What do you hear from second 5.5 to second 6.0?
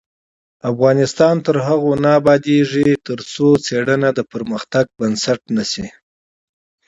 نشي.